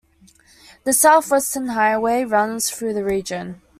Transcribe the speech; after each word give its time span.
The 0.83 0.93
South 0.93 1.29
Western 1.29 1.67
Highway 1.67 2.23
runs 2.23 2.71
through 2.71 2.95
the 2.95 3.03
region. 3.05 3.61